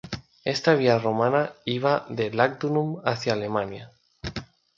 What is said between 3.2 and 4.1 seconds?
Alemania.